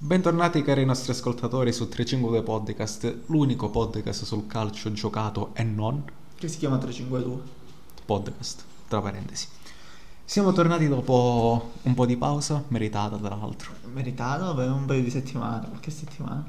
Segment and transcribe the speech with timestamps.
[0.00, 6.04] Bentornati cari nostri ascoltatori su 352 Podcast, l'unico podcast sul calcio giocato e non
[6.36, 7.42] Che si chiama 352.
[8.06, 9.48] podcast, tra parentesi.
[10.24, 13.72] Siamo tornati dopo un po' di pausa, meritata tra l'altro.
[13.92, 16.48] Meritato per un paio di settimane, qualche settimana.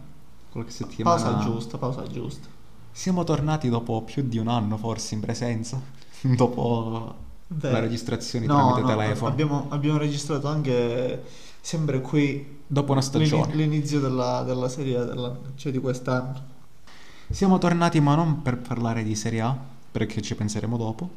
[0.51, 1.19] Qualche settimana.
[1.19, 2.47] Pausa giusta, pausa giusta.
[2.91, 5.81] Siamo tornati dopo più di un anno forse in presenza,
[6.21, 7.15] dopo
[7.47, 13.01] Beh, le registrazioni no, tramite no, telefono, Abbiamo, abbiamo registrato anche sempre qui dopo una
[13.01, 13.53] stagione.
[13.53, 16.57] l'ini- l'inizio della, della serie dell'anno, cioè di quest'anno.
[17.29, 19.55] Siamo tornati ma non per parlare di Serie A,
[19.91, 21.09] perché ci penseremo dopo.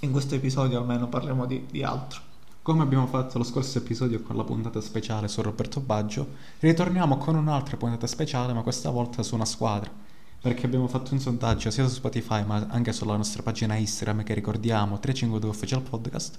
[0.00, 2.20] In questo episodio almeno parliamo di, di altro.
[2.62, 6.24] Come abbiamo fatto lo scorso episodio con la puntata speciale su Roberto Baggio,
[6.60, 9.90] ritorniamo con un'altra puntata speciale, ma questa volta su una squadra.
[10.40, 14.34] Perché abbiamo fatto un sondaggio sia su Spotify ma anche sulla nostra pagina Instagram che
[14.34, 16.38] ricordiamo 352 Official Podcast.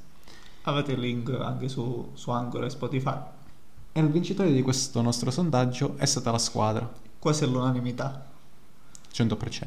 [0.61, 3.36] Avete il link anche su, su Anchor e Spotify.
[3.98, 6.88] E il vincitore di questo nostro sondaggio è stata la squadra,
[7.18, 8.28] Quasi all'unanimità.
[9.12, 9.66] 100%.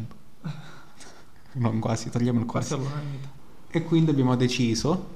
[1.53, 2.75] Non quasi, togliamo il Quasi quasi.
[2.75, 3.28] all'unanimità.
[3.69, 5.09] E quindi abbiamo deciso,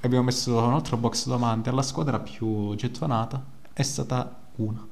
[0.00, 4.86] abbiamo messo un altro box domande, la squadra più gettonata è stata una.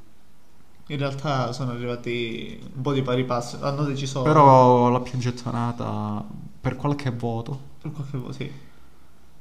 [0.88, 3.62] In realtà sono arrivati un po' di pari passo.
[3.62, 6.24] Hanno deciso Però la più gettonata
[6.60, 8.50] per qualche voto per qualche voto, sì.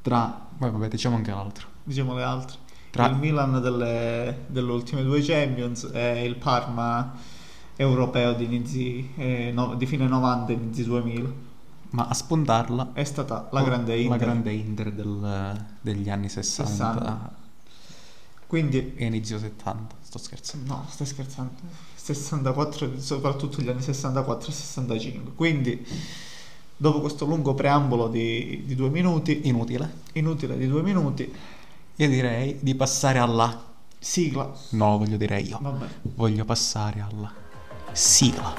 [0.02, 0.48] tra...
[0.58, 1.68] Poi vabbè, diciamo anche l'altro.
[1.84, 2.58] diciamo le altre.
[2.94, 7.12] Tra- Il Milan delle, delle ultime due Champions e il Parma
[7.76, 11.30] europeo di, inizi, eh, no- di fine 90 e inizi 2000.
[11.90, 12.92] Ma a spuntarla...
[12.94, 14.10] È stata la grande Inter.
[14.20, 17.36] La grande Inter del- degli anni 60, 60.
[18.46, 20.72] Quindi, e inizio 70, sto scherzando.
[20.72, 21.52] no, stai scherzando.
[21.96, 25.32] 64, soprattutto gli anni 64 e 65.
[25.34, 25.84] Quindi,
[26.78, 30.02] dopo questo lungo preambolo di, di due minuti, Inutile.
[30.14, 31.34] inutile di due minuti,
[31.98, 33.56] Io direi di passare alla...
[34.00, 34.52] sigla.
[34.72, 35.60] No, voglio dire io.
[35.62, 35.86] Vabbè.
[36.16, 37.32] Voglio passare alla
[37.92, 38.56] sigla.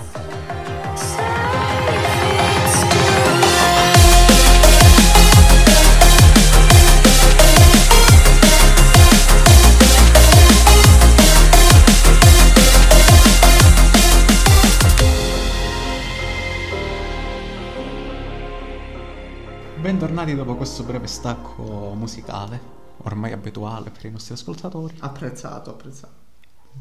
[19.81, 24.97] Bentornati dopo questo breve stacco musicale, ormai abituale per i nostri ascoltatori.
[25.01, 26.23] Apprezzato, apprezzato.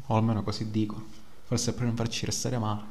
[0.06, 1.02] o almeno così dico,
[1.44, 2.82] forse per non farci restare male,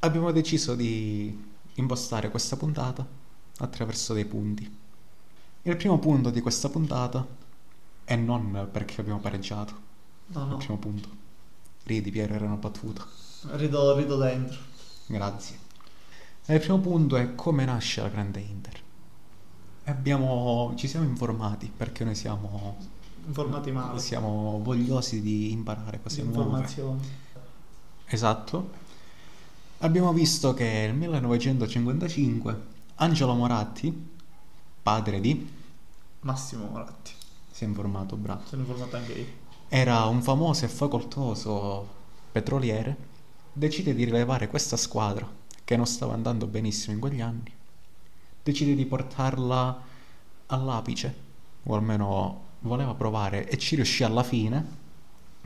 [0.00, 3.06] abbiamo deciso di impostare questa puntata
[3.58, 4.78] attraverso dei punti.
[5.62, 7.26] Il primo punto di questa puntata
[8.04, 9.82] è non perché abbiamo pareggiato,
[10.28, 10.56] No, il no.
[10.56, 11.08] primo punto.
[11.84, 13.06] Ridi Piero, era una battuta.
[13.52, 14.58] Rido, rido dentro.
[15.06, 15.58] Grazie.
[16.46, 18.82] E il primo punto è come nasce la grande Inter.
[19.84, 22.76] Abbiamo, ci siamo informati perché noi siamo,
[23.26, 23.98] Informati male.
[24.00, 26.20] siamo vogliosi di imparare nuove.
[26.22, 27.00] informazioni.
[28.06, 28.70] Esatto.
[29.78, 32.60] Abbiamo visto che nel 1955
[32.96, 34.10] Angelo Moratti,
[34.82, 35.50] padre di,
[36.20, 37.12] Massimo Moratti.
[37.50, 39.26] si è informato, bravo, Sono informato anche io.
[39.68, 41.86] era un famoso e facoltoso
[42.32, 42.96] petroliere,
[43.52, 45.28] decide di rilevare questa squadra
[45.62, 47.52] che non stava andando benissimo in quegli anni,
[48.44, 49.82] decide di portarla
[50.46, 51.14] all'apice,
[51.62, 54.82] o almeno voleva provare e ci riuscì alla fine,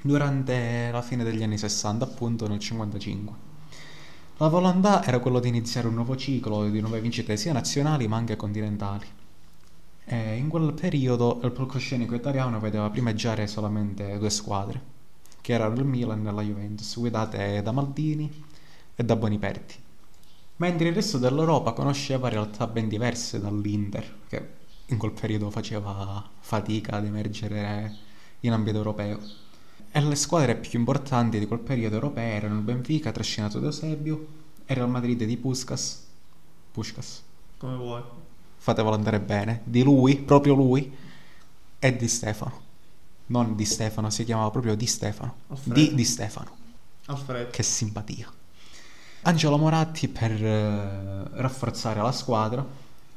[0.03, 3.47] durante la fine degli anni 60, appunto nel 55.
[4.39, 8.17] La volontà era quello di iniziare un nuovo ciclo di nuove vincite sia nazionali ma
[8.17, 9.07] anche continentali.
[10.05, 14.81] E in quel periodo il palcoscenico italiano vedeva primeggiare solamente due squadre,
[15.41, 18.45] che erano il Milan e la Juventus, guidate da Maldini
[18.95, 19.87] e da Boniperti.
[20.59, 24.49] Mentre il resto dell'Europa conosceva realtà ben diverse dall'Inter, che
[24.87, 27.97] in quel periodo faceva fatica ad emergere
[28.41, 29.21] in ambito europeo.
[29.91, 34.27] E le squadre più importanti di quel periodo europee erano il Benfica, trascinato da Eusebio,
[34.67, 36.07] e il Real Madrid di Puskas.
[36.73, 37.23] Puskas
[37.57, 38.03] Come vuoi.
[38.57, 40.93] fatevelo andare bene, di lui, proprio lui,
[41.79, 42.67] e di Stefano.
[43.27, 45.35] Non di Stefano, si chiamava proprio Di Stefano.
[45.49, 45.79] Alfredo.
[45.79, 46.57] Di Di Stefano,
[47.07, 47.51] Alfredo.
[47.51, 48.33] che simpatia.
[49.29, 52.65] Angelo Moratti, per eh, rafforzare la squadra,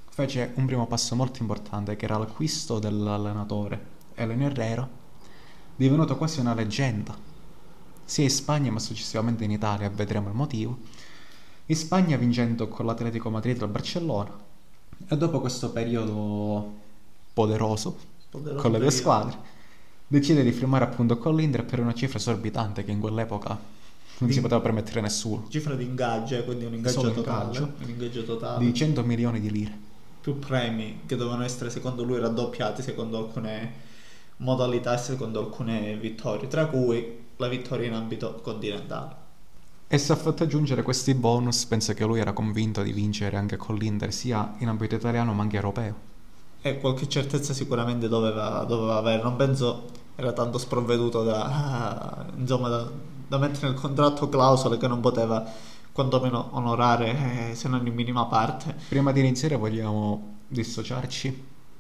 [0.09, 3.79] fece un primo passo molto importante, che era l'acquisto dell'allenatore
[4.15, 4.85] Eleno Herrera,
[5.73, 7.17] divenuto quasi una leggenda,
[8.03, 10.79] sia in Spagna ma successivamente in Italia, vedremo il motivo.
[11.67, 14.37] In Spagna vincendo con l'Atletico Madrid e il Barcellona,
[15.07, 16.73] e dopo questo periodo
[17.31, 17.97] poderoso
[18.29, 19.37] Poderoso con le due squadre,
[20.07, 23.79] decide di firmare appunto con l'Inter per una cifra esorbitante che in quell'epoca
[24.21, 27.45] non si Di- poteva permettere nessuno, Cifra di ingaggio, eh, quindi un ingaggio Solo totale.
[27.45, 27.73] ingaggio.
[27.83, 28.63] Un ingaggio totale.
[28.63, 29.77] di 100 milioni di lire.
[30.21, 33.89] Più premi che dovevano essere secondo lui raddoppiati secondo alcune
[34.37, 39.15] modalità e secondo alcune vittorie, tra cui la vittoria in ambito continentale.
[39.87, 43.57] E se ha fatto aggiungere questi bonus, penso che lui era convinto di vincere anche
[43.57, 45.95] con l'Inter, sia in ambito italiano ma anche europeo.
[46.61, 52.89] E qualche certezza sicuramente doveva, doveva avere, non penso era tanto sprovveduto da, insomma, da,
[53.31, 55.49] da mettere nel contratto clausole che non poteva
[55.93, 58.75] quantomeno onorare eh, se non in minima parte.
[58.89, 61.29] Prima di iniziare vogliamo dissociarci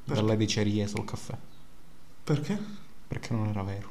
[0.05, 0.21] Perché?
[0.21, 1.35] dalle dicerie sul caffè,
[2.23, 2.57] Perché?
[3.05, 3.89] perché non era vero.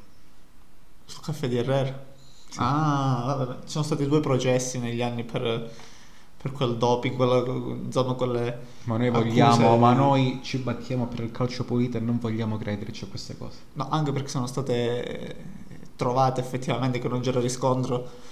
[1.05, 2.03] Sul caffè di Herrera.
[2.49, 2.57] Sì.
[2.59, 5.71] Ah, vabbè, ci sono stati due processi negli anni per,
[6.41, 8.59] per quel doping, quella- insomma quelle...
[8.85, 12.57] Ma noi Accuse- vogliamo, ma noi ci battiamo per il calcio pulito e non vogliamo
[12.57, 13.59] crederci a queste cose.
[13.73, 15.60] No, anche perché sono state
[15.95, 18.29] trovate effettivamente che non c'era riscontro.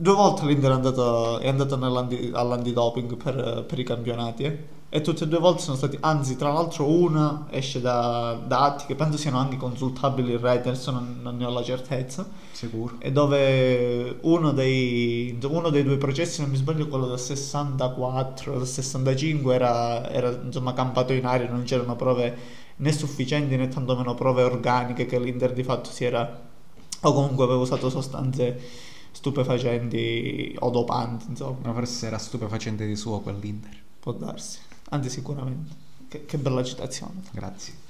[0.00, 4.66] Due volte l'Inter è andato, è andato all'antidoping per, per i campionati eh.
[4.88, 8.86] e tutte e due volte sono stati, anzi tra l'altro una esce da, da atti
[8.86, 12.96] che penso siano anche consultabili in rete, adesso non, non ne ho la certezza, Sicuro?
[13.00, 18.66] e dove uno dei, uno dei due processi, non mi sbaglio quello del 64, del
[18.66, 22.36] 65 era, era insomma campato in aria, non c'erano prove
[22.76, 26.46] né sufficienti né tantomeno prove organiche che l'Inter di fatto si era
[27.00, 28.60] o comunque aveva usato sostanze
[29.10, 33.76] stupefacenti o dopanti, insomma, Ma forse era stupefacente di suo quell'Inter.
[34.00, 34.58] può darsi,
[34.90, 35.86] anzi sicuramente.
[36.08, 37.20] Che, che bella citazione.
[37.32, 37.86] Grazie.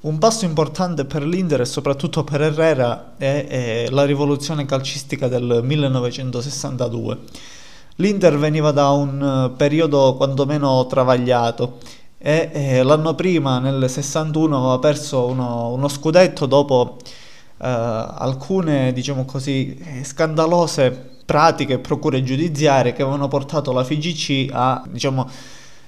[0.00, 5.60] Un passo importante per l'Inter e soprattutto per Herrera è, è la rivoluzione calcistica del
[5.64, 7.18] 1962.
[7.96, 11.78] L'Inter veniva da un eh, periodo quantomeno travagliato
[12.16, 16.98] e eh, l'anno prima, nel 61, aveva perso uno, uno scudetto dopo
[17.66, 24.82] alcune, diciamo così, eh, scandalose pratiche e procure giudiziarie che avevano portato la FIGC a,
[24.88, 25.28] diciamo,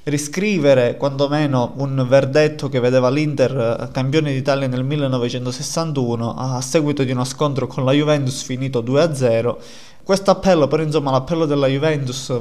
[0.04, 7.12] riscrivere quantomeno un verdetto che vedeva l'Inter eh, campione d'Italia nel 1961 a seguito di
[7.12, 9.56] uno scontro con la Juventus finito 2-0.
[10.02, 12.32] Questo appello, però insomma l'appello della Juventus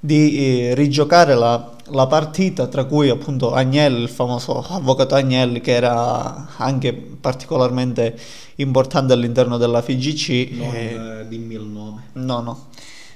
[0.00, 5.72] di eh, rigiocare la, la partita, tra cui appunto Agnelli, il famoso avvocato Agnelli, che
[5.72, 8.18] era anche particolarmente
[8.56, 10.56] importante all'interno della FIGC.
[10.56, 12.08] Non eh, eh, dimmi il nome.
[12.14, 12.66] No, no,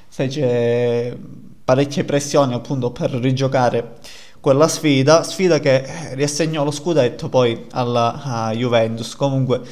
[0.08, 1.18] fece
[1.64, 3.96] parecchie pressioni appunto per rigiocare
[4.38, 9.16] quella sfida, sfida che riassegnò lo scudetto poi alla Juventus.
[9.16, 9.62] Comunque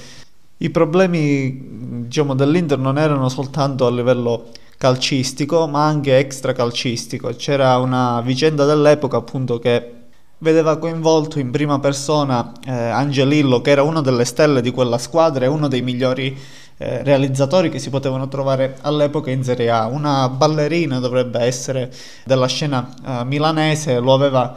[0.57, 4.49] i problemi diciamo dell'Inter non erano soltanto a livello
[4.83, 7.29] calcistico, ma anche extracalcistico.
[7.37, 9.93] C'era una vicenda dell'epoca appunto che
[10.39, 15.45] vedeva coinvolto in prima persona eh, Angelillo, che era una delle stelle di quella squadra
[15.45, 16.37] e uno dei migliori
[16.79, 19.87] eh, realizzatori che si potevano trovare all'epoca in Serie A.
[19.87, 21.93] Una ballerina dovrebbe essere
[22.25, 24.53] della scena eh, milanese, lo aveva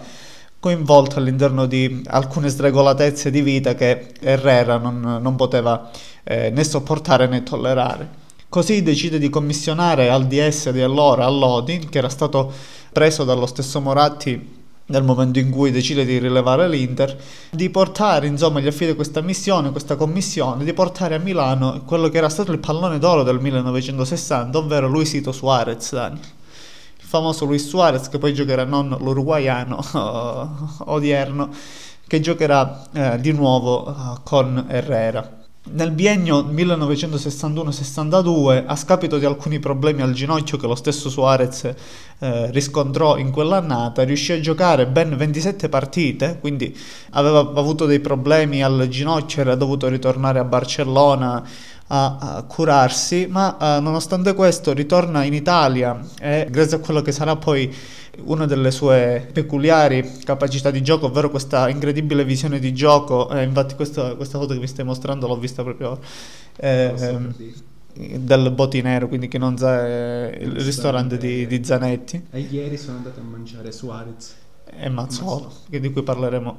[0.59, 5.91] coinvolto all'interno di alcune sregolatezze di vita che Herrera non, non poteva
[6.23, 8.23] eh, né sopportare né tollerare.
[8.55, 12.49] Così decide di commissionare al DS di allora, all'Odi, che era stato
[12.93, 18.61] preso dallo stesso Moratti nel momento in cui decide di rilevare l'Inter, di portare, insomma,
[18.61, 22.59] gli affida questa missione, questa commissione, di portare a Milano quello che era stato il
[22.59, 26.19] pallone d'oro del 1960, ovvero Luisito Suarez, Dani.
[26.21, 29.83] Il famoso Luis Suarez che poi giocherà non l'uruguaiano
[30.87, 31.49] odierno,
[32.07, 35.43] che giocherà eh, di nuovo eh, con Herrera.
[35.67, 41.73] Nel biennio 1961-62, a scapito di alcuni problemi al ginocchio che lo stesso Suarez
[42.19, 46.77] eh, riscontrò in quell'annata, riuscì a giocare ben 27 partite, quindi
[47.13, 51.43] aveva avuto dei problemi al ginocchio, era dovuto ritornare a Barcellona
[51.87, 57.11] a, a curarsi, ma eh, nonostante questo ritorna in Italia e grazie a quello che
[57.11, 57.75] sarà poi
[58.23, 63.29] una delle sue peculiari capacità di gioco, ovvero questa incredibile visione di gioco.
[63.29, 65.99] Eh, infatti, questa, questa foto che vi stai mostrando l'ho vista proprio
[66.57, 67.33] eh, ehm,
[67.93, 72.97] del Botinero, quindi che non sa eh, il ristorante di, di Zanetti E ieri sono
[72.97, 74.35] andato a mangiare Suarez.
[74.65, 75.53] e Mazzolo, Mazzolo.
[75.69, 76.57] che- di cui parleremo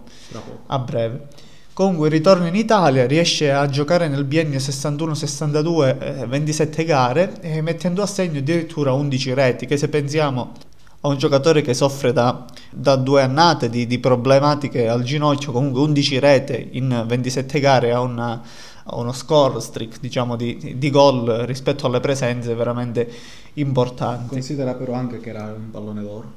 [0.66, 1.26] a breve.
[1.72, 8.00] Comunque ritorna in Italia, riesce a giocare nel biennio 61-62 eh, 27 gare e mettendo
[8.00, 10.54] a segno addirittura 11 reti, che se pensiamo
[11.02, 15.80] a un giocatore che soffre da, da due annate di, di problematiche al ginocchio, comunque
[15.82, 18.40] 11 rete in 27 gare ha una-
[18.88, 23.10] uno score streak diciamo di, di gol rispetto alle presenze veramente
[23.54, 24.28] importanti.
[24.28, 26.32] Considera però anche che era un pallone d'oro.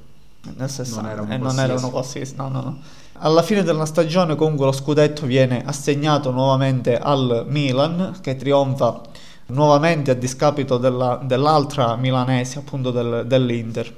[0.55, 1.69] Nel 60, Non era un e non qualsiasi.
[1.71, 2.77] era uno qualsiasi, no, no, no.
[3.21, 9.01] Alla fine della stagione comunque lo scudetto viene assegnato nuovamente al Milan che trionfa
[9.47, 13.93] nuovamente a discapito della- dell'altra milanese appunto del- dell'Inter.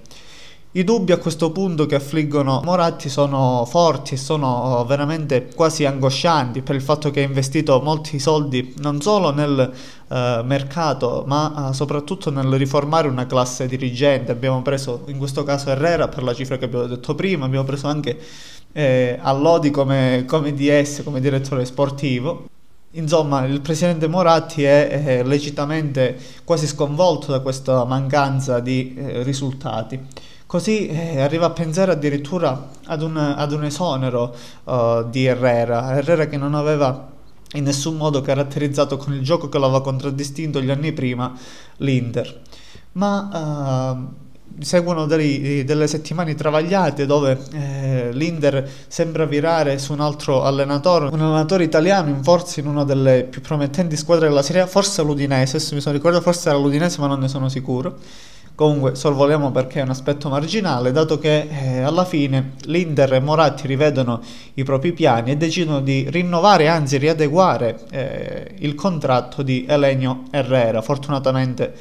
[0.74, 6.62] I dubbi a questo punto che affliggono Moratti sono forti e sono veramente quasi angoscianti
[6.62, 9.70] per il fatto che ha investito molti soldi non solo nel
[10.08, 14.32] eh, mercato ma eh, soprattutto nel riformare una classe dirigente.
[14.32, 17.88] Abbiamo preso in questo caso Herrera per la cifra che abbiamo detto prima, abbiamo preso
[17.88, 18.18] anche
[18.72, 22.46] eh, Allodi come, come DS, come direttore sportivo.
[22.92, 30.00] Insomma, il presidente Moratti è, è legittimamente quasi sconvolto da questa mancanza di eh, risultati.
[30.52, 36.26] Così eh, arriva a pensare addirittura ad un, ad un esonero uh, di Herrera, Herrera
[36.26, 37.08] che non aveva
[37.54, 41.34] in nessun modo caratterizzato con il gioco che l'aveva contraddistinto gli anni prima
[41.78, 42.42] l'Inter.
[42.92, 50.44] Ma uh, seguono dei, delle settimane travagliate dove eh, l'Inter sembra virare su un altro
[50.44, 54.68] allenatore, un allenatore italiano in forza in una delle più promettenti squadre della Serie A,
[54.68, 58.00] forse l'Udinese, se mi sono ricordato forse era l'Udinese ma non ne sono sicuro
[58.62, 63.66] Comunque sorvoliamo perché è un aspetto marginale, dato che eh, alla fine l'Inter e Moratti
[63.66, 64.22] rivedono
[64.54, 70.84] i propri piani e decidono di rinnovare, anzi riadeguare eh, il contratto di Elenio Herrera,
[70.84, 71.74] fortunatamente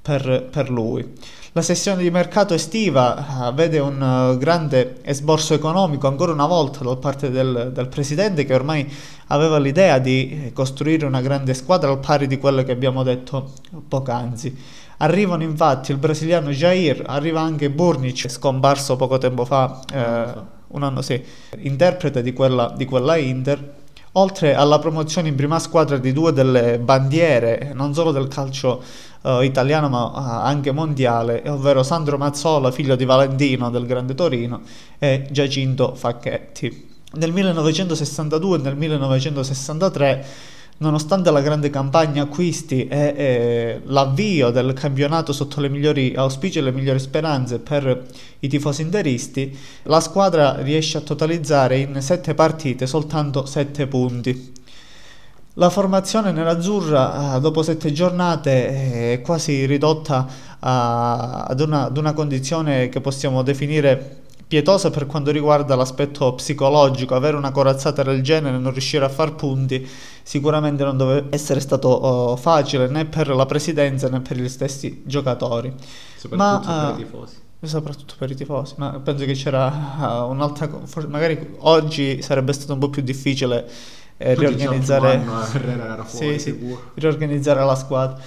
[0.00, 1.12] per, per lui.
[1.52, 6.06] La sessione di mercato estiva uh, vede un uh, grande esborso economico.
[6.06, 8.86] Ancora una volta da parte del, del, presidente che ormai
[9.28, 13.52] aveva l'idea di eh, costruire una grande squadra al pari di quello che abbiamo detto
[13.88, 14.54] poc'anzi.
[14.98, 20.32] Arrivano infatti il brasiliano Jair, arriva anche Burnic, scomparso poco tempo fa, eh,
[20.68, 21.22] un anno sì,
[21.60, 23.76] interprete di quella, di quella Inter,
[24.12, 28.82] oltre alla promozione in prima squadra di due delle bandiere, non solo del calcio
[29.22, 34.62] uh, italiano ma uh, anche mondiale, ovvero Sandro Mazzola, figlio di Valentino del Grande Torino,
[34.98, 36.86] e Giacinto Facchetti.
[37.14, 40.26] Nel 1962 e nel 1963
[40.80, 46.62] Nonostante la grande campagna acquisti e, e, l'avvio del campionato sotto le migliori auspici e
[46.62, 48.06] le migliori speranze per
[48.38, 54.54] i tifosi interisti, la squadra riesce a totalizzare in sette partite soltanto sette punti.
[55.58, 60.24] La formazione nerazzurra eh, dopo sette giornate è quasi ridotta
[60.60, 67.16] a, ad, una, ad una condizione che possiamo definire pietosa per quanto riguarda l'aspetto psicologico,
[67.16, 69.86] avere una corazzata del genere e non riuscire a far punti
[70.22, 75.02] sicuramente non deve essere stato uh, facile né per la presidenza né per gli stessi
[75.04, 75.74] giocatori.
[76.16, 77.36] Soprattutto ma, per uh, i tifosi.
[77.60, 80.70] Soprattutto per i tifosi, ma penso che c'era uh, un'altra...
[81.08, 83.68] magari oggi sarebbe stato un po' più difficile
[84.18, 85.12] eh, riorganizzare...
[85.14, 88.20] Anno, fuori, sì, sì, riorganizzare la squadra.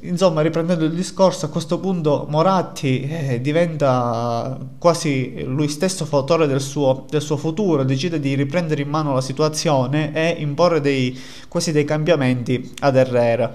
[0.00, 6.60] Insomma, riprendendo il discorso, a questo punto Moratti eh, diventa quasi lui stesso fautore del
[6.60, 11.18] suo, del suo, futuro, decide di riprendere in mano la situazione e imporre dei,
[11.48, 13.52] quasi dei cambiamenti ad Herrera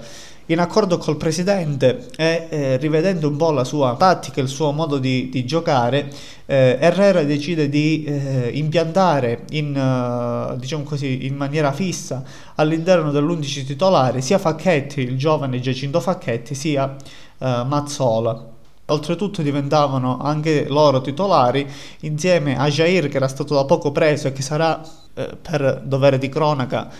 [0.52, 4.98] in accordo col presidente e eh, rivedendo un po' la sua tattica, il suo modo
[4.98, 6.10] di, di giocare,
[6.44, 12.22] eh, Herrera decide di eh, impiantare in, uh, diciamo così, in maniera fissa
[12.56, 16.96] all'interno dell'11 titolare sia Facchetti, il giovane Giacinto Facchetti, sia
[17.38, 18.50] uh, Mazzola.
[18.86, 21.66] Oltretutto diventavano anche loro titolari
[22.00, 24.82] insieme a Jair che era stato da poco preso e che sarà
[25.14, 26.90] eh, per dovere di cronaca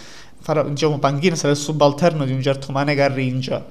[0.43, 3.65] farà, diciamo, panchina sarà il subalterno di un certo Mane Garringia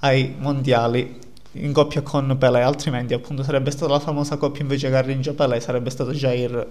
[0.00, 1.18] ai mondiali
[1.52, 6.12] in coppia con Pelé, altrimenti appunto sarebbe stata la famosa coppia invece Garringia-Pelé, sarebbe stato
[6.12, 6.66] Jair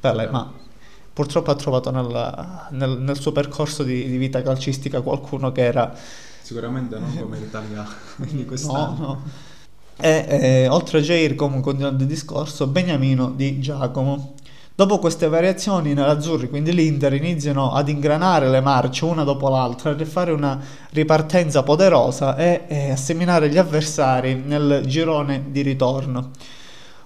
[0.00, 0.50] Pelé, ma
[1.12, 5.94] purtroppo ha trovato nel, nel, nel suo percorso di, di, vita calcistica qualcuno che era...
[6.40, 7.86] Sicuramente non come l'Italia
[8.16, 8.96] di quest'anno.
[8.96, 9.22] No, no.
[9.96, 14.33] E, e oltre a Jair, come continuando il discorso, Beniamino di Giacomo,
[14.76, 19.94] Dopo queste variazioni i nerazzurri, quindi l'Inter, iniziano ad ingranare le marce una dopo l'altra
[19.94, 26.30] per fare una ripartenza poderosa e, e a seminare gli avversari nel girone di ritorno.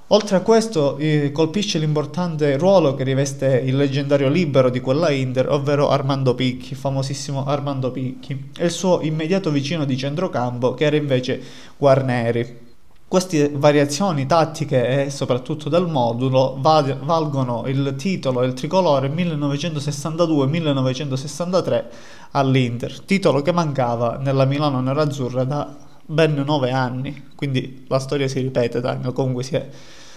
[0.07, 5.51] Oltre a questo eh, colpisce l'importante ruolo che riveste il leggendario libero di quella Inter,
[5.51, 10.97] ovvero Armando Picchi, famosissimo Armando Picchi, e il suo immediato vicino di centrocampo che era
[10.97, 11.39] invece
[11.77, 12.68] Guarneri.
[13.09, 21.85] Queste variazioni tattiche e soprattutto del modulo valgono il titolo e il tricolore 1962-1963
[22.33, 25.75] all'Inter, titolo che mancava nella Milano nerazzurra da
[26.05, 29.67] ben nove anni, quindi la storia si ripete, Daniel, comunque si è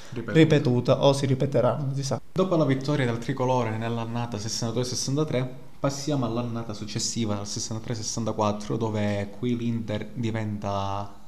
[0.10, 2.20] ripetuta, ripetuta o si ripeterà, non si sa.
[2.34, 5.48] Dopo la vittoria del tricolore nell'annata 62-63
[5.80, 11.20] passiamo all'annata successiva, al 63-64, dove qui l'Inter diventa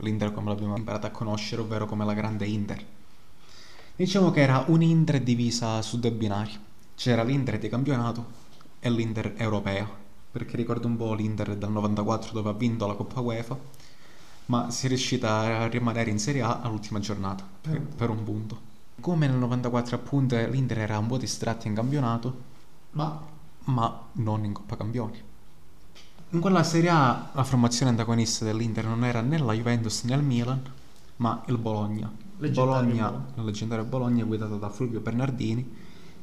[0.00, 2.84] l'Inter come l'abbiamo imparato a conoscere, ovvero come la grande Inter.
[3.96, 6.52] Diciamo che era un'Inter divisa su due binari.
[6.94, 8.26] C'era l'Inter di campionato
[8.80, 9.88] e l'Inter europeo,
[10.30, 13.58] perché ricordo un po' l'Inter del 94 dove ha vinto la Coppa UEFA,
[14.46, 17.86] ma si è riuscita a rimanere in Serie A all'ultima giornata per, Mm.
[17.96, 18.60] per un punto.
[19.00, 22.42] Come nel 94 appunto l'Inter era un po' distratto in campionato,
[22.92, 23.20] Ma
[23.66, 25.22] ma non in Coppa Campioni.
[26.34, 30.22] In quella Serie A la formazione antagonista dell'Inter non era né la Juventus né il
[30.24, 30.60] Milan,
[31.18, 32.10] ma il Bologna.
[32.38, 33.32] Leggendario Bologna, Bologna.
[33.36, 35.72] la leggendaria Bologna guidata da Fulvio Bernardini,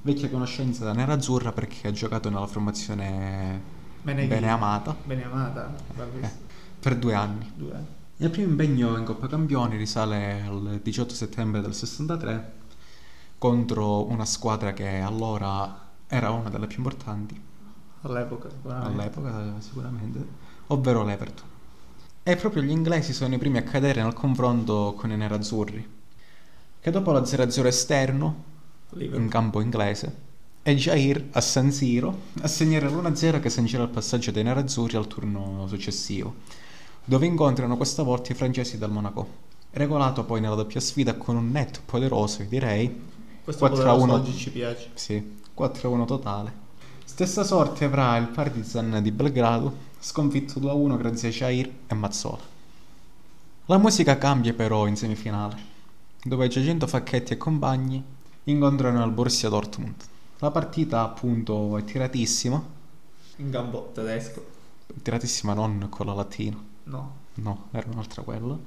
[0.01, 3.62] vecchia conoscenza da Nerazzurra perché ha giocato nella formazione
[4.01, 4.27] Beneghini.
[4.27, 6.27] bene amata bene amata, bravissima.
[6.27, 6.32] eh,
[6.77, 7.50] per due anni.
[7.56, 7.86] Due.
[8.18, 12.53] Il primo impegno in Coppa Campioni risale al 18 settembre del 63
[13.38, 17.50] contro una squadra che allora era una delle più importanti
[18.01, 19.01] All'epoca, sicuramente.
[19.01, 20.27] all'epoca sicuramente,
[20.67, 21.48] ovvero l'Everton.
[22.24, 25.88] E proprio gli inglesi sono i primi a cadere nel confronto con i nerazzurri,
[26.79, 28.43] che dopo la 0-0 esterno
[28.89, 29.22] Liverpool.
[29.24, 30.29] in campo inglese
[30.63, 35.08] e Jair a San Siro a segnare l'1-0 che sancirà il passaggio dei nerazzurri al
[35.08, 36.36] turno successivo,
[37.03, 39.27] dove incontrano questa volta i francesi del Monaco,
[39.72, 43.10] regolato poi nella doppia sfida con un netto poderoso, direi,
[43.43, 44.13] Questo 4 a poderoso 1.
[44.13, 44.89] oggi ci piace.
[44.93, 46.61] sì, 4-1 totale.
[47.13, 52.39] Stessa sorte avrà il Partizan di Belgrado, sconfitto 2-1 grazie a Jair e Mazzola.
[53.65, 55.58] La musica cambia però in semifinale,
[56.24, 58.01] dove Giacinto Facchetti e compagni
[58.46, 59.96] incontrano il Borussia Dortmund.
[60.39, 62.63] La partita appunto è tiratissima,
[63.39, 64.46] In campo tedesco.
[65.01, 67.15] tiratissima non con la latina, No.
[67.36, 68.58] no, era un'altra quella,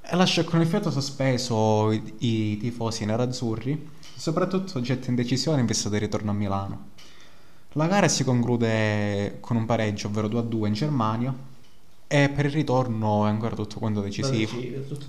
[0.00, 6.00] e lascia con effetto sospeso i, i tifosi nerazzurri, soprattutto getta indecisione in vista del
[6.00, 6.94] ritorno a Milano.
[7.76, 11.34] La gara si conclude con un pareggio, ovvero 2-2 in Germania,
[12.06, 14.56] e per il ritorno è ancora tutto quanto decisivo,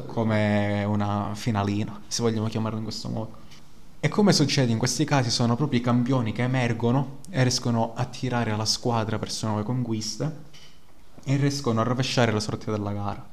[0.08, 3.32] come una finalina, se vogliamo chiamarlo in questo modo.
[4.02, 8.04] E come succede in questi casi, sono proprio i campioni che emergono e riescono a
[8.04, 10.36] tirare la squadra verso nuove conquiste
[11.24, 13.26] e riescono a rovesciare la sorte della gara.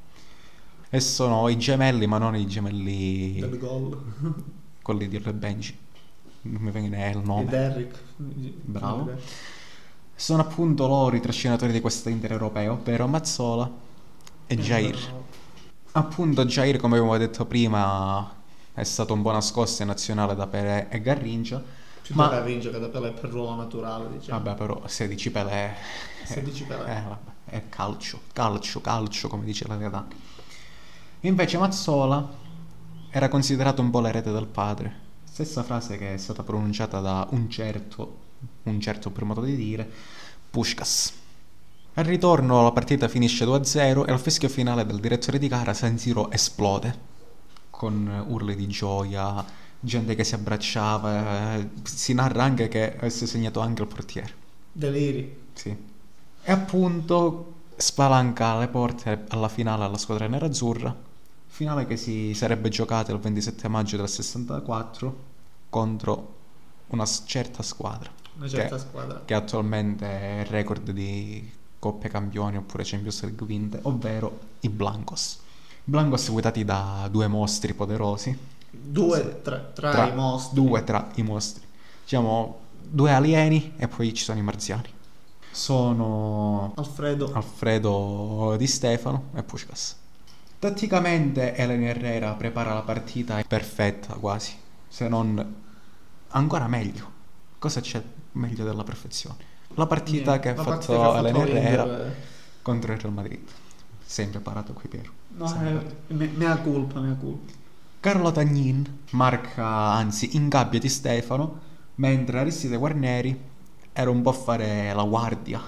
[0.88, 4.00] E sono i gemelli, ma non i gemelli del gol.
[4.80, 5.76] quelli di Le Benji.
[6.44, 7.44] Non mi viene il Di nome.
[7.46, 7.98] Derrick.
[8.16, 9.10] Bravo.
[10.14, 13.70] Sono appunto loro i trascinatori di questo Inter europeo, ovvero Mazzola
[14.46, 14.96] e Jair.
[15.92, 18.30] Appunto Jair, come abbiamo detto prima,
[18.74, 21.62] è stato un po' nascosto in nazionale da Pelé e Garrincha.
[22.02, 24.42] Più Ma- da Garrincha che da Pelé per ruolo naturale, diciamo.
[24.42, 25.74] Vabbè, però 16 Pelé...
[26.24, 26.82] 16 Pelé.
[26.82, 30.08] Eh, vabbè, è calcio, calcio, calcio, come dice la Gaetano.
[31.20, 32.28] Invece Mazzola
[33.08, 35.03] era considerato un po' l'erede del padre.
[35.34, 38.18] Stessa frase che è stata pronunciata da un certo,
[38.62, 39.90] un certo per modo di dire,
[40.48, 41.12] Pushkas.
[41.94, 45.98] Al ritorno la partita finisce 2-0 e al fischio finale del direttore di gara San
[45.98, 46.96] Siro esplode
[47.68, 49.44] con urli di gioia,
[49.80, 54.32] gente che si abbracciava, eh, si narra anche che avesse segnato anche il portiere.
[54.70, 55.36] Deliri.
[55.52, 55.76] Sì.
[56.44, 60.94] E appunto spalanca le porte alla finale alla squadra nerazzurra.
[61.54, 65.16] Finale che si sarebbe giocata il 27 maggio del 64
[65.70, 66.34] contro
[66.88, 69.22] una certa squadra Una certa Che- squadra.
[69.24, 75.38] che attualmente è il record di Coppe Campioni oppure Champions League vinte, ovvero i Blancos.
[75.84, 78.36] Blancos guidati da due mostri poderosi,
[78.72, 80.60] Due tra, tra, tra- i mostri.
[80.60, 81.62] due tra i mostri.
[82.02, 84.88] Diciamo due alieni e poi ci sono i marziani.
[85.52, 87.30] Sono Alfredo.
[87.32, 90.02] Alfredo Di Stefano e Pushkas.
[90.64, 94.54] Tatticamente Eleni Herrera prepara la partita perfetta quasi,
[94.88, 95.54] se non
[96.28, 97.10] ancora meglio.
[97.58, 99.36] Cosa c'è meglio della perfezione?
[99.74, 102.14] La partita Niente, che ha fatto Eleni Herrera l'Inter, eh,
[102.62, 103.46] contro il Real Madrid.
[104.02, 105.12] Sempre parato qui Piero.
[105.36, 107.52] No, eh, me- mea colpa, mea colpa.
[108.00, 111.60] Carlo Tagnin marca, anzi ingabbia Di Stefano,
[111.96, 113.38] mentre Aristide Guarneri
[113.92, 115.60] era un po' a fare la guardia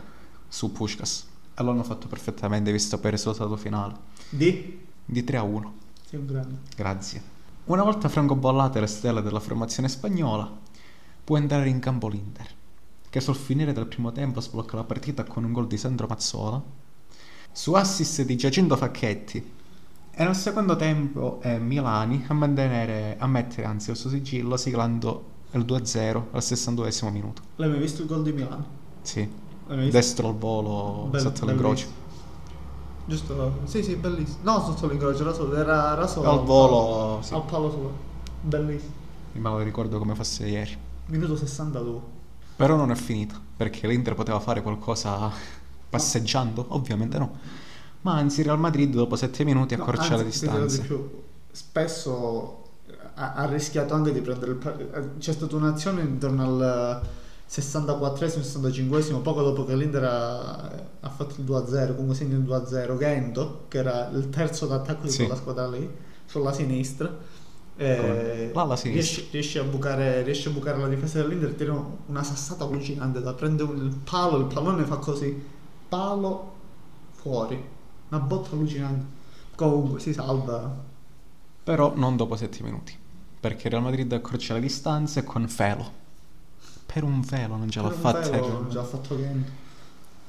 [0.48, 1.26] su Pushkas.
[1.54, 3.94] E l'hanno fatto perfettamente visto per il risultato finale.
[4.30, 4.84] Di?
[5.08, 5.74] Di 3 a 1.
[6.04, 6.58] Sei un grande.
[6.74, 7.22] Grazie.
[7.66, 10.50] Una volta francobollate le stelle della formazione spagnola,
[11.22, 12.46] può entrare in campo l'Inter,
[13.08, 16.62] che sul finire del primo tempo sblocca la partita con un gol di Sandro Mazzola,
[17.52, 19.52] su assist di Giacinto Facchetti,
[20.10, 25.34] e nel secondo tempo è Milani a, mantenere, a mettere anzi il suo sigillo siglando
[25.52, 27.42] il 2-0 al 62 minuto.
[27.56, 28.66] L'hai mai visto il gol di Milano?
[29.02, 29.28] Sì,
[29.90, 31.86] destro al volo Bell- sotto l'incrocio.
[31.86, 32.05] bellissimo.
[33.06, 33.60] Giusto?
[33.64, 34.38] Sì, sì, bellissimo.
[34.42, 37.34] No, sotto l'incrocio, era solo, era, era solo Al volo, sì.
[37.34, 37.92] Al palo solo.
[38.40, 38.92] Bellissimo.
[39.32, 40.76] me lo ricordo come fosse ieri.
[41.06, 42.00] Minuto 62.
[42.56, 45.30] Però non è finita, perché l'Inter poteva fare qualcosa
[45.88, 46.66] passeggiando?
[46.68, 47.38] Ovviamente no.
[48.00, 51.22] Ma anzi Real Madrid dopo 7 minuti No, accorcia le anzi, ti dirò di più.
[51.50, 52.64] Spesso
[53.14, 57.02] ha, ha rischiato anche di prendere il C'è stata un'azione intorno al
[57.48, 60.54] 64esimo, 65esimo, poco dopo che l'Inter ha,
[61.00, 65.12] ha fatto il 2-0, comunque segna il 2-0, Gento, che era il terzo d'attacco di
[65.12, 65.18] Sì.
[65.18, 65.88] quella squadra lì,
[66.24, 67.14] sulla sinistra.
[67.78, 68.50] eh,
[68.82, 71.74] riesce, riesce a bucare, riesce a bucare la difesa dell'Inter, tira
[72.06, 75.40] una sassata allucinante, da prende il palo, il pallone fa così,
[75.88, 76.54] palo
[77.12, 77.62] fuori,
[78.08, 79.04] una botta allucinante.
[79.54, 80.84] Comunque si salva.
[81.62, 82.98] Però non dopo 7 minuti,
[83.38, 86.04] perché Real Madrid accorcia le distanze con Felo.
[86.96, 88.40] Per un velo non ce l'ha fatta.
[88.40, 89.50] Non ce l'ha fatto Gento.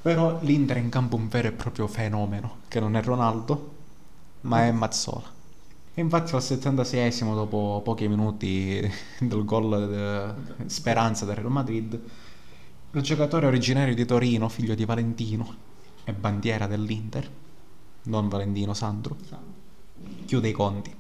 [0.02, 3.76] Però l'Inter è in campo un vero e proprio fenomeno, che non è Ronaldo,
[4.42, 5.32] ma è Mazzola.
[5.94, 8.82] E infatti al 76esimo, dopo pochi minuti
[9.18, 12.02] del gol de- speranza del Real Madrid,
[12.92, 15.56] il giocatore originario di Torino, figlio di Valentino
[16.04, 17.32] e bandiera dell'Inter,
[18.04, 19.16] non Valentino Sandro,
[20.26, 20.94] chiude i conti.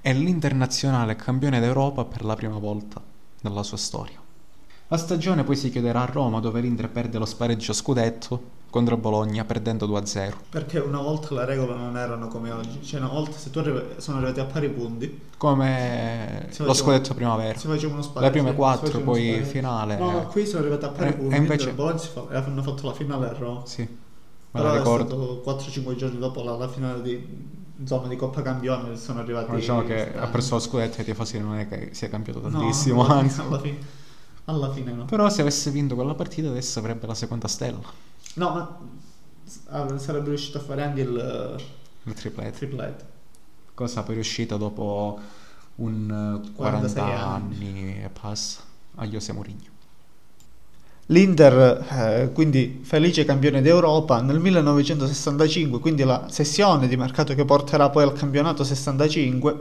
[0.00, 3.00] È l'internazionale campione d'Europa per la prima volta
[3.42, 4.26] nella sua storia.
[4.90, 9.44] La stagione poi si chiuderà a Roma dove l'Inter perde lo spareggio scudetto contro Bologna
[9.44, 10.32] perdendo 2-0.
[10.48, 13.82] Perché una volta le regole non erano come oggi, cioè una volta se tu arrivi-
[13.98, 17.58] sono arrivati a pari punti, Come Si lo scudetto primavera.
[17.58, 18.24] si faceva uno spareggio.
[18.26, 19.96] Le prime si quattro, poi finale.
[19.98, 22.62] No, qui sono arrivati a pari Eh, punti, e invece- Bologna si fa- e hanno
[22.62, 23.60] fatto la finale a Roma.
[23.66, 23.88] Sì, me
[24.50, 25.06] Però la è ricordo.
[25.06, 27.24] stato 4-5 giorni dopo la, la finale di,
[27.76, 29.54] insomma, di Coppa Campione sono arrivati...
[29.54, 32.48] Diciamo che ha perso lo scudetto e i tifosi non è che sia cambiato No,
[32.58, 33.40] tantissimo, alla anzi.
[33.40, 33.78] alla fine,
[34.48, 35.04] alla fine no.
[35.04, 37.80] Però se avesse vinto quella partita adesso avrebbe la seconda stella,
[38.34, 38.78] No, ma
[39.70, 41.64] ah, sarebbe riuscito a fare anche il
[42.04, 42.56] il triplete.
[42.56, 43.06] triplet.
[43.74, 45.18] Cosa poi è riuscita dopo
[45.76, 48.62] un eh, 40 46 anni e passa
[48.96, 49.76] a José Mourinho.
[51.10, 57.88] L'Inter, eh, quindi felice campione d'Europa nel 1965, quindi la sessione di mercato che porterà
[57.88, 59.60] poi al campionato 65,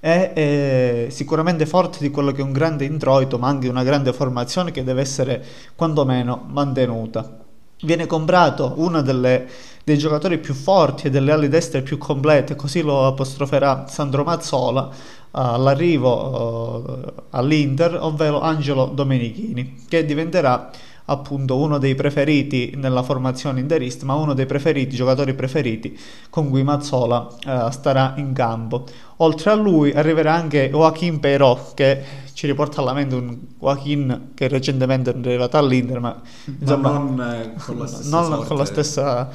[0.00, 4.12] è eh, sicuramente forte di quello che è un grande introito, ma anche una grande
[4.12, 7.44] formazione che deve essere quantomeno mantenuta.
[7.82, 9.46] Viene comprato uno delle-
[9.84, 14.90] dei giocatori più forti e delle ali destre più complete, così lo apostroferà Sandro Mazzola
[15.32, 20.70] all'arrivo eh, all'Inter, ovvero Angelo Domenichini, che diventerà
[21.06, 25.98] appunto uno dei preferiti nella formazione interista, ma uno dei preferiti, giocatori preferiti
[26.30, 28.84] con cui Mazzola eh, starà in campo.
[29.18, 34.48] Oltre a lui arriverà anche Joaquin Peiró, che ci riporta alla mente un Joaquin che
[34.48, 36.20] recentemente è arrivato all'Inter, ma
[36.58, 39.30] insomma non eh, con la stessa non con la stessa,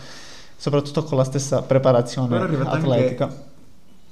[0.55, 3.49] soprattutto con la stessa preparazione atletica.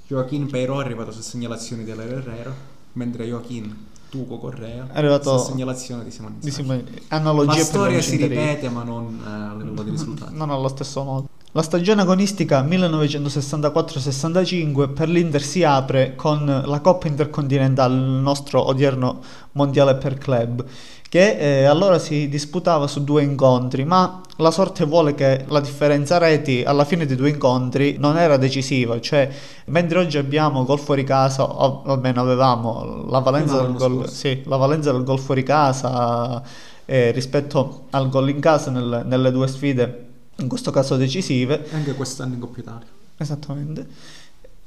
[0.07, 2.51] Joaquin Peiro è arrivato su segnalazione di Alario Herrera,
[2.93, 6.49] mentre Joaquin Tuco Correa È arrivato- segnalazione di Simone Di.
[6.51, 10.35] Simone- La analogie per storia si ripete ma non eh, a livello di risultati.
[10.35, 11.27] non allo stesso modo.
[11.53, 19.19] La stagione agonistica 1964-65 per l'Inter si apre con la Coppa Intercontinentale, il nostro odierno
[19.53, 20.63] mondiale per club,
[21.09, 26.17] che eh, allora si disputava su due incontri, ma la sorte vuole che la differenza
[26.19, 29.29] reti alla fine dei due incontri non era decisiva, cioè
[29.65, 34.57] mentre oggi abbiamo gol fuori casa, o almeno avevamo la valenza, del gol, sì, la
[34.57, 36.41] valenza del gol fuori casa
[36.85, 41.93] eh, rispetto al gol in casa nel- nelle due sfide, in questo caso decisive, anche
[41.95, 42.87] quest'anno in Coppa Italia.
[43.17, 43.85] esattamente,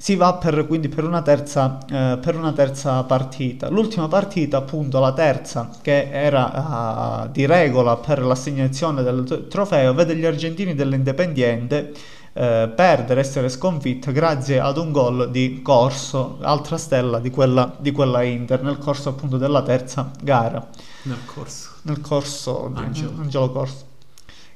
[0.03, 3.69] si va per, quindi per una, terza, eh, per una terza partita.
[3.69, 10.17] L'ultima partita, appunto, la terza, che era eh, di regola per l'assegnazione del trofeo, vede
[10.17, 11.93] gli argentini dell'Independiente
[12.33, 17.93] eh, perdere, essere sconfitta grazie ad un gol di Corso, altra stella di quella, di
[17.93, 20.67] quella Inter, nel corso appunto della terza gara
[21.03, 21.69] Nel corso.
[21.83, 23.13] nel corso di Angelo.
[23.21, 23.91] Angelo Corso.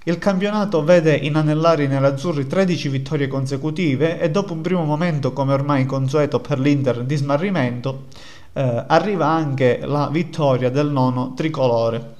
[0.09, 5.53] Il campionato vede inanellare i nerazzurri 13 vittorie consecutive e dopo un primo momento, come
[5.53, 8.05] ormai consueto per l'Inter, di smarrimento,
[8.53, 12.15] eh, arriva anche la vittoria del nono tricolore.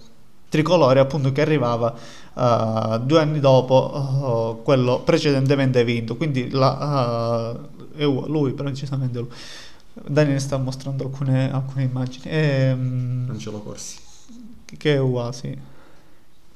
[0.49, 6.17] Tricolore appunto che arrivava eh, due anni dopo eh, quello precedentemente vinto.
[6.17, 7.57] Quindi la,
[7.95, 9.29] eh, lui, precisamente lui.
[9.93, 12.25] Daniel sta mostrando alcune, alcune immagini.
[12.27, 13.97] Ehm, Angelo Corsi.
[14.77, 15.75] che è uguale, sì.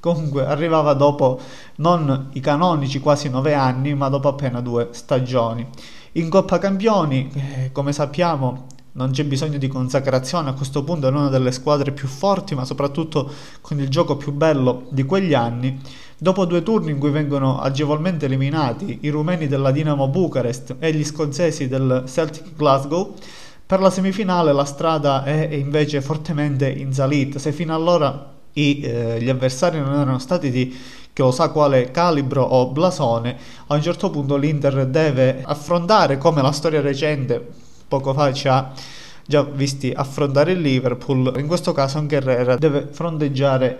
[0.01, 1.39] Comunque arrivava dopo
[1.75, 5.65] non i canonici quasi nove anni, ma dopo appena due stagioni.
[6.13, 11.11] In Coppa Campioni, eh, come sappiamo, non c'è bisogno di consacrazione, a questo punto è
[11.11, 13.29] una delle squadre più forti, ma soprattutto
[13.61, 15.79] con il gioco più bello di quegli anni.
[16.17, 21.05] Dopo due turni in cui vengono agevolmente eliminati i rumeni della Dinamo Bucarest e gli
[21.05, 23.13] scozzesi del Celtic Glasgow,
[23.67, 27.37] per la semifinale la strada è invece fortemente in salita.
[27.37, 30.77] Se fino allora i, eh, gli avversari non erano stati di
[31.13, 33.37] che sa quale calibro o blasone,
[33.67, 38.71] a un certo punto l'Inter deve affrontare come la storia recente poco fa ci ha
[39.25, 41.33] già visti affrontare il Liverpool.
[41.37, 43.77] In questo caso anche Herrera deve fronteggiare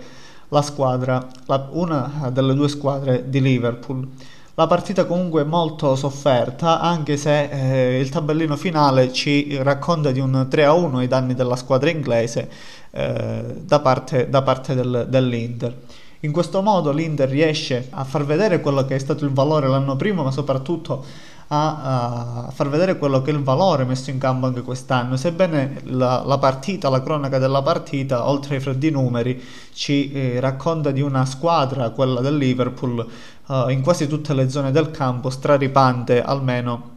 [0.48, 4.06] la squadra, la, una delle due squadre di Liverpool.
[4.54, 10.46] La partita comunque molto sofferta, anche se eh, il tabellino finale ci racconta di un
[10.50, 12.50] 3-1 ai danni della squadra inglese
[12.92, 15.76] eh, da parte, da parte del, dell'Inter.
[16.20, 19.96] In questo modo l'Inter riesce a far vedere quello che è stato il valore l'anno
[19.96, 21.04] prima, ma soprattutto
[21.48, 25.16] a, a, far vedere quello che è il valore messo in campo anche quest'anno.
[25.16, 30.90] Sebbene la, la partita, la cronaca della partita, oltre ai freddi numeri, ci eh, racconta
[30.90, 33.04] di una squadra, quella del Liverpool,
[33.48, 36.90] eh, in quasi tutte le zone del campo, straripante almeno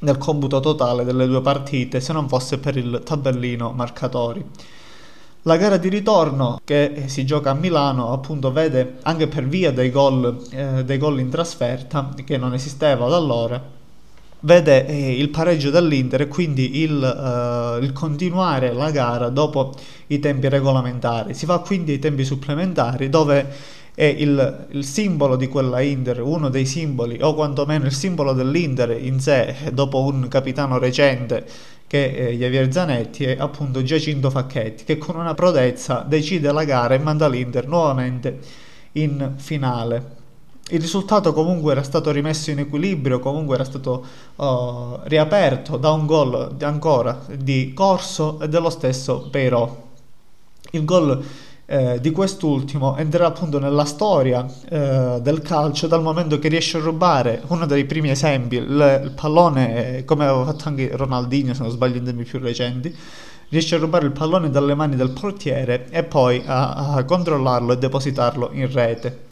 [0.00, 4.44] nel computo totale delle due partite, se non fosse per il tabellino marcatori.
[5.44, 9.90] La gara di ritorno che si gioca a Milano appunto vede anche per via dei
[9.90, 13.78] gol, eh, dei gol in trasferta che non esisteva da allora
[14.40, 19.74] vede eh, il pareggio dell'Inter e quindi il, eh, il, continuare la gara dopo
[20.08, 21.34] i tempi regolamentari.
[21.34, 26.48] Si va quindi ai tempi supplementari dove è il, il, simbolo di quella Inter, uno
[26.48, 31.46] dei simboli o quantomeno il simbolo dell'Inter in sé dopo un capitano recente
[31.86, 36.94] che è Javier Zanetti e appunto Giacinto Facchetti che con una prodezza decide la gara
[36.94, 38.38] e manda l'Inter nuovamente
[38.92, 40.16] in finale.
[40.70, 44.02] Il risultato comunque era stato rimesso in equilibrio, comunque era stato
[44.36, 49.88] uh, riaperto da un gol ancora di Corso e dello stesso Peirò.
[50.70, 51.22] Il gol
[51.70, 56.80] eh, di quest'ultimo entrerà appunto nella storia eh, del calcio dal momento che riesce a
[56.80, 61.62] rubare uno dei primi esempi, il, il pallone, eh, come aveva fatto anche Ronaldinho se
[61.62, 62.92] non sbaglio in tempi più recenti,
[63.50, 67.78] riesce a rubare il pallone dalle mani del portiere e poi a, a controllarlo e
[67.78, 69.28] depositarlo in rete.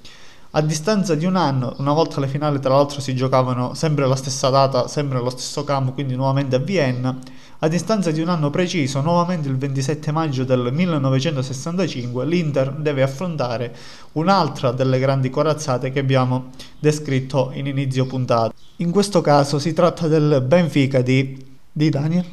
[0.52, 4.16] A distanza di un anno, una volta le finali tra l'altro si giocavano sempre alla
[4.16, 7.18] stessa data, sempre allo stesso campo, quindi nuovamente a Vienna,
[7.60, 13.74] a distanza di un anno preciso, nuovamente il 27 maggio del 1965, l'Inter deve affrontare
[14.12, 18.54] un'altra delle grandi corazzate che abbiamo descritto in inizio puntata.
[18.76, 21.44] In questo caso si tratta del Benfica di...
[21.72, 22.26] di Daniel?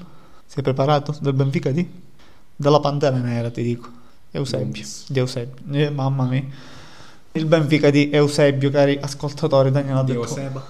[0.45, 1.17] Sei preparato?
[1.19, 1.89] Del Benfica di?
[2.55, 3.89] Della Pantera Nera, ti dico.
[4.29, 4.83] Eusebio.
[5.07, 5.55] Di Eusebio.
[5.71, 6.43] Eh, mamma mia.
[7.31, 9.71] Il Benfica di Eusebio, cari ascoltatori.
[9.71, 10.19] Daniel ha detto...
[10.19, 10.65] Di Euseba.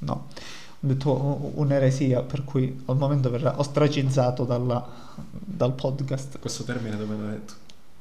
[0.00, 0.26] No
[0.84, 4.84] detto un'eresia, per cui al momento verrà ostracizzato dalla,
[5.30, 6.38] dal podcast.
[6.40, 7.54] Questo termine dove l'ho detto?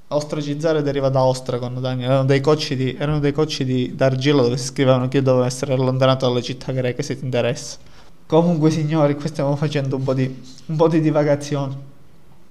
[0.08, 2.10] Ostracizzare deriva da Ostragon, Daniel.
[2.10, 5.46] Erano dei cocci di, erano dei cocci di d'argilla dove si scrivevano che io dovevo
[5.46, 7.78] essere allontanato dalle città greche se ti interessa.
[8.26, 11.78] Comunque, signori, qui stiamo facendo un po' di, un po' di divagazioni.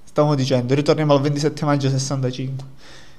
[0.05, 2.67] Stavo dicendo, ritorniamo al 27 maggio 65.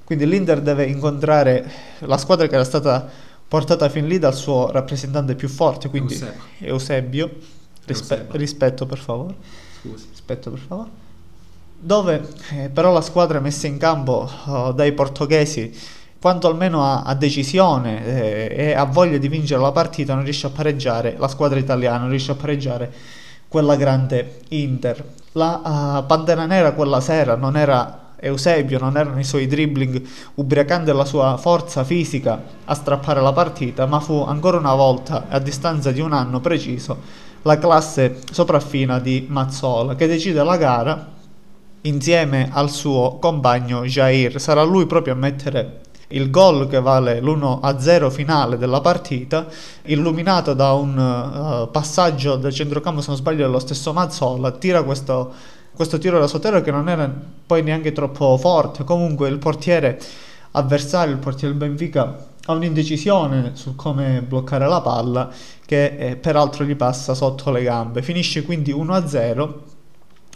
[0.06, 1.70] Quindi l'Inter deve incontrare
[2.00, 3.10] la squadra che era stata
[3.52, 6.42] portata fin lì dal suo rappresentante più forte, quindi Eusebio.
[6.60, 7.32] Eusebio.
[7.84, 9.36] Rispe- rispetto per favore.
[9.82, 10.90] Rispetto per favore.
[11.78, 15.78] Dove eh, però la squadra messa in campo oh, dai portoghesi,
[16.22, 20.48] quanto almeno ha, ha decisione eh, e ha voglia di vincere la partita, non riesce
[20.48, 22.94] a pareggiare la squadra italiana, non riesce a pareggiare
[23.50, 25.04] quella grande Inter.
[25.34, 30.02] La uh, Pantera Nera quella sera non era Eusebio non erano i suoi dribbling
[30.36, 35.40] ubriacando la sua forza fisica a strappare la partita, ma fu ancora una volta, a
[35.40, 36.98] distanza di un anno preciso,
[37.42, 41.10] la classe sopraffina di Mazzola che decide la gara
[41.82, 44.40] insieme al suo compagno Jair.
[44.40, 45.80] Sarà lui proprio a mettere
[46.10, 49.48] il gol che vale l'1-0 finale della partita,
[49.84, 55.34] illuminato da un uh, passaggio del centrocampo, se non sbaglio, dello stesso Mazzola, tira questo
[55.74, 57.12] questo tiro da sotterra che non era
[57.46, 58.84] poi neanche troppo forte.
[58.84, 60.00] Comunque il portiere
[60.52, 65.30] avversario, il portiere del Benfica, ha un'indecisione su come bloccare la palla
[65.66, 68.02] che eh, peraltro gli passa sotto le gambe.
[68.02, 69.54] Finisce quindi 1-0,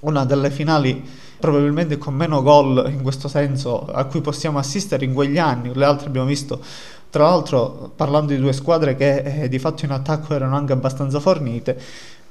[0.02, 5.14] una delle finali probabilmente con meno gol in questo senso a cui possiamo assistere in
[5.14, 5.72] quegli anni.
[5.74, 6.62] Le altre abbiamo visto
[7.10, 11.20] tra l'altro parlando di due squadre che eh, di fatto in attacco erano anche abbastanza
[11.20, 11.80] fornite,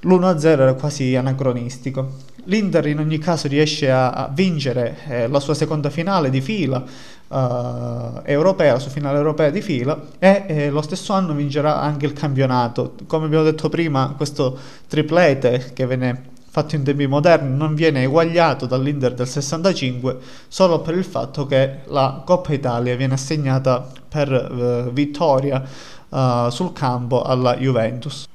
[0.04, 2.32] l'1-0 era quasi anacronistico.
[2.44, 6.82] L'Inter in ogni caso riesce a, a vincere eh, la sua seconda finale di fila
[7.28, 12.04] uh, europea, la sua finale europea di fila e eh, lo stesso anno vincerà anche
[12.04, 12.94] il campionato.
[13.06, 14.56] Come abbiamo detto prima, questo
[14.88, 20.94] triplete che viene fatto in tempi moderni non viene eguagliato dall'Inter del 65 solo per
[20.94, 25.64] il fatto che la Coppa Italia viene assegnata per uh, vittoria
[26.10, 28.26] uh, sul campo alla Juventus.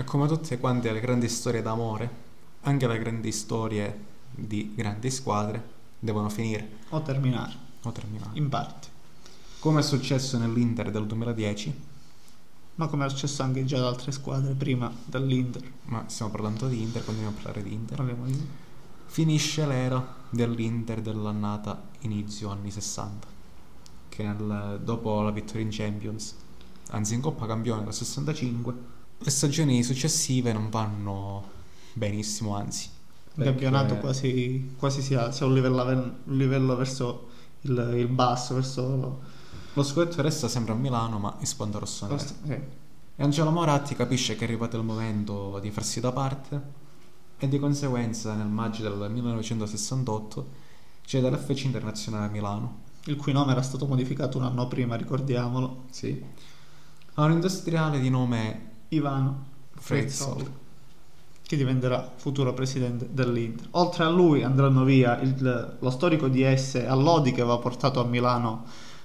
[0.00, 2.10] E come tutte quante le grandi storie d'amore,
[2.62, 5.62] anche le grandi storie di grandi squadre
[5.98, 6.78] devono finire.
[6.88, 7.52] O terminare.
[7.82, 8.30] O terminare.
[8.38, 8.88] In parte.
[9.58, 11.80] Come è successo nell'Inter del 2010.
[12.76, 15.70] Ma come è successo anche già ad altre squadre prima dell'Inter.
[15.84, 17.96] Ma stiamo parlando di Inter, continuiamo a parlare di Inter.
[17.98, 18.48] Parliamo di Inter.
[19.04, 23.26] finisce l'era dell'Inter dell'annata inizio anni 60,
[24.08, 26.36] che nel- dopo la vittoria in Champions,
[26.88, 31.44] anzi in Coppa Campione del 65, le stagioni successive non vanno
[31.92, 32.88] benissimo, anzi.
[33.34, 37.28] Il campionato quasi, quasi si alza a un livello, un livello verso
[37.62, 39.20] il, il basso, verso
[39.74, 42.18] Lo scudetto resta sempre a Milano, ma in sponda rossonera.
[42.18, 42.52] st- sì.
[42.52, 46.78] E Angelo Moratti capisce che è arrivato il momento di farsi da parte
[47.36, 50.68] e di conseguenza nel maggio del 1968
[51.04, 52.88] cede all'FC Internazionale a Milano.
[53.04, 55.84] il cui nome era stato modificato un anno prima, ricordiamolo.
[55.90, 56.22] Sì.
[57.14, 59.48] A un industriale di nome Ivano.
[59.78, 60.46] Frezzol,
[61.42, 63.68] che diventerà futuro presidente dell'Inter.
[63.72, 68.64] Oltre a lui andranno via il- lo storico DS Allodi che aveva portato a Milano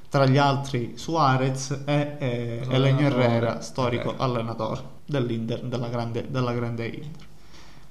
[0.10, 2.18] tra gli altri Suarez e
[2.70, 3.08] Elenio.
[3.08, 4.24] Herrera, storico Herrera.
[4.24, 7.26] allenatore dell'Inter, della grande, della grande Inter.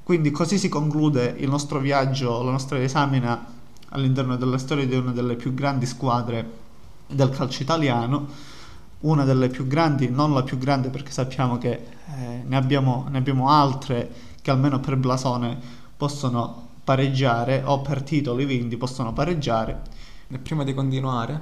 [0.03, 3.47] Quindi così si conclude il nostro viaggio, la nostra esamina
[3.91, 6.63] all'interno della storia di una delle più grandi squadre
[7.07, 8.29] del calcio italiano,
[9.05, 13.19] una delle più grandi, non la più grande perché sappiamo che eh, ne, abbiamo, ne
[13.19, 15.59] abbiamo altre che almeno per blasone
[15.97, 19.83] possono pareggiare o per titoli vinti possono pareggiare.
[20.29, 21.41] E prima di continuare,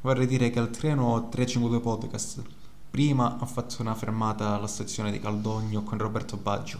[0.00, 2.42] vorrei dire che al treno 352 Podcast
[2.90, 6.78] prima ho fatto una fermata alla stazione di Caldogno con Roberto Baggio,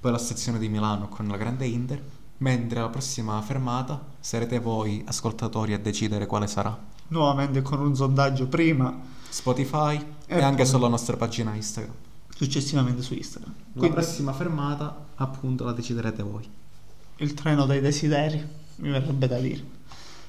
[0.00, 2.02] poi alla stazione di Milano con la Grande Inter,
[2.38, 6.78] mentre la prossima fermata sarete voi ascoltatori a decidere quale sarà.
[7.08, 11.94] Nuovamente con un sondaggio prima, Spotify e, E anche sulla nostra pagina Instagram.
[12.34, 13.54] successivamente su Instagram.
[13.74, 16.48] La Quindi prossima fermata, appunto, la deciderete voi.
[17.18, 18.42] il treno dei desideri,
[18.76, 19.54] mi verrebbe da dire.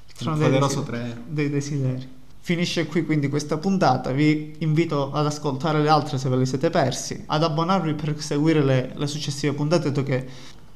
[0.07, 0.85] Il Il treno dei poderoso desideri.
[0.85, 1.21] treno.
[1.27, 2.19] dei desideri.
[2.43, 6.69] Finisce qui quindi questa puntata, vi invito ad ascoltare le altre se ve le siete
[6.71, 10.27] persi, ad abbonarvi per seguire le, le successive puntate, dato che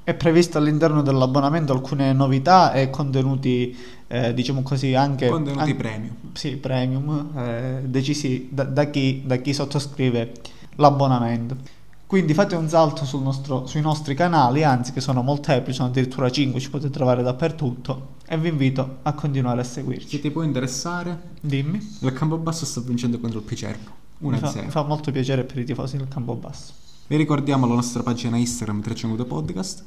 [0.06, 5.28] è previsto all'interno dell'abbonamento alcune novità e contenuti, eh, diciamo così, anche...
[5.28, 6.16] Contenuti an- premium.
[6.34, 10.32] Sì, premium, eh, decisi da, da chi, da chi sottoscrive
[10.76, 11.58] l'abbonamento.
[12.06, 16.30] Quindi fate un salto sul nostro- sui nostri canali, anzi che sono molteplici, sono addirittura
[16.30, 20.08] 5, ci potete trovare dappertutto e vi invito a continuare a seguirci.
[20.08, 21.98] Se ti può interessare, Dimmi.
[22.02, 24.04] il Campobasso sta vincendo contro il Picerno.
[24.20, 24.64] Mi fa, 1-0.
[24.66, 26.74] mi fa molto piacere per i tifosi del Campobasso.
[27.08, 29.84] Vi ricordiamo la nostra pagina Instagram 352 Podcast.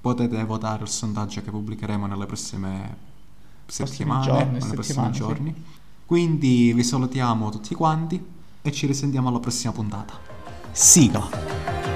[0.00, 2.96] Potete votare il sondaggio che pubblicheremo nelle prossime
[3.66, 5.18] settimane, giorni, o nei prossimi settimane, sì.
[5.18, 5.64] giorni.
[6.06, 8.24] Quindi vi salutiamo tutti quanti
[8.62, 10.14] e ci risentiamo alla prossima puntata.
[10.72, 11.87] Sigla!